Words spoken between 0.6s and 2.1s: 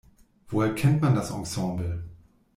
kennt man das Ensemble?